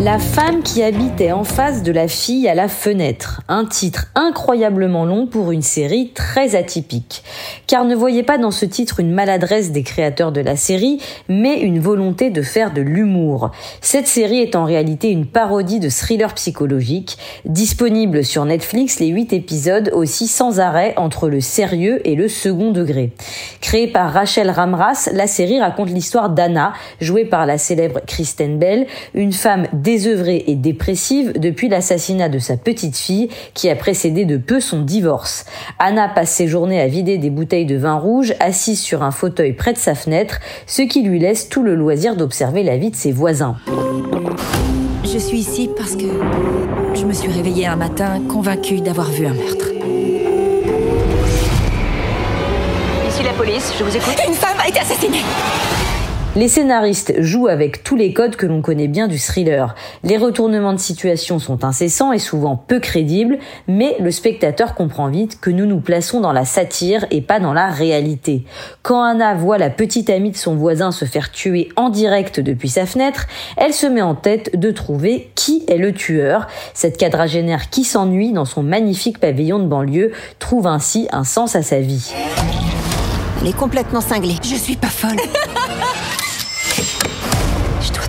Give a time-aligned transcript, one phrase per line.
[0.00, 3.42] La femme qui habitait en face de la fille à la fenêtre.
[3.48, 7.24] Un titre incroyablement long pour une série très atypique.
[7.66, 11.58] Car ne voyez pas dans ce titre une maladresse des créateurs de la série, mais
[11.58, 13.50] une volonté de faire de l'humour.
[13.80, 19.32] Cette série est en réalité une parodie de thriller psychologique, disponible sur Netflix les 8
[19.32, 23.14] épisodes aussi sans arrêt entre le sérieux et le second degré.
[23.60, 28.86] Créée par Rachel Ramras, la série raconte l'histoire d'Anna, jouée par la célèbre Kristen Bell,
[29.12, 34.36] une femme désœuvrée et dépressive depuis l'assassinat de sa petite fille qui a précédé de
[34.36, 35.46] peu son divorce.
[35.78, 39.54] Anna passe ses journées à vider des bouteilles de vin rouge assise sur un fauteuil
[39.54, 42.96] près de sa fenêtre, ce qui lui laisse tout le loisir d'observer la vie de
[42.96, 43.56] ses voisins.
[45.04, 46.04] Je suis ici parce que
[46.94, 49.70] je me suis réveillée un matin convaincue d'avoir vu un meurtre.
[53.08, 54.20] Ici la police, je vous écoute.
[54.28, 55.22] Une femme a été assassinée
[56.36, 59.74] les scénaristes jouent avec tous les codes que l'on connaît bien du thriller.
[60.04, 65.40] Les retournements de situation sont incessants et souvent peu crédibles, mais le spectateur comprend vite
[65.40, 68.44] que nous nous plaçons dans la satire et pas dans la réalité.
[68.82, 72.68] Quand Anna voit la petite amie de son voisin se faire tuer en direct depuis
[72.68, 76.46] sa fenêtre, elle se met en tête de trouver qui est le tueur.
[76.74, 81.62] Cette quadragénaire qui s'ennuie dans son magnifique pavillon de banlieue trouve ainsi un sens à
[81.62, 82.12] sa vie.
[83.40, 84.36] Elle est complètement cinglée.
[84.42, 85.16] Je suis pas folle.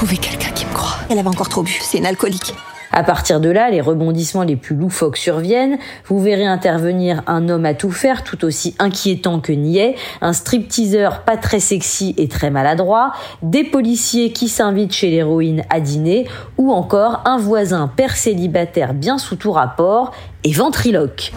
[0.00, 0.96] trouver quelqu'un qui me croit.
[1.10, 2.54] Elle avait encore trop bu, c'est une alcoolique.
[2.90, 5.76] À partir de là, les rebondissements les plus loufoques surviennent.
[6.06, 11.20] Vous verrez intervenir un homme à tout faire, tout aussi inquiétant que niais, un stripteaseur
[11.24, 13.12] pas très sexy et très maladroit,
[13.42, 19.18] des policiers qui s'invitent chez l'héroïne à dîner, ou encore un voisin père célibataire bien
[19.18, 20.12] sous tout rapport
[20.44, 21.34] et ventriloque.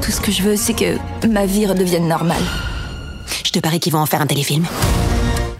[0.00, 2.42] Tout ce que je veux, c'est que ma vie redevienne normale.
[3.44, 4.66] Je te parie qu'ils vont en faire un téléfilm.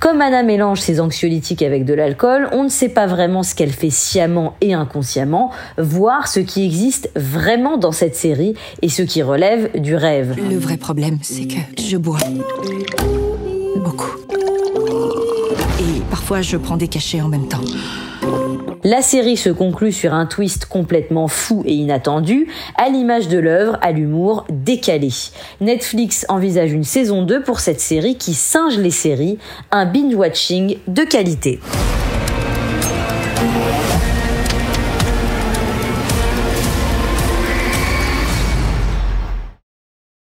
[0.03, 3.70] Comme Anna mélange ses anxiolytiques avec de l'alcool, on ne sait pas vraiment ce qu'elle
[3.70, 9.23] fait sciemment et inconsciemment, voire ce qui existe vraiment dans cette série et ce qui
[9.23, 10.35] relève du rêve.
[10.51, 12.18] Le vrai problème, c'est que je bois
[13.77, 14.11] beaucoup.
[15.79, 17.61] Et parfois, je prends des cachets en même temps.
[18.85, 23.79] La série se conclut sur un twist complètement fou et inattendu, à l'image de l'œuvre,
[23.81, 25.11] à l'humour décalé.
[25.61, 29.39] Netflix envisage une saison 2 pour cette série qui singe les séries,
[29.70, 31.61] un binge-watching de qualité.